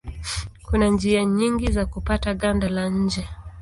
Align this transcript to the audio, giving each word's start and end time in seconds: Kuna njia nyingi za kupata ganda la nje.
Kuna 0.63 0.87
njia 0.87 1.25
nyingi 1.25 1.71
za 1.71 1.85
kupata 1.85 2.33
ganda 2.33 2.69
la 2.69 2.89
nje. 2.89 3.27